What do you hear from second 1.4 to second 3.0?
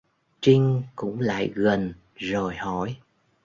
gần rồi hỏi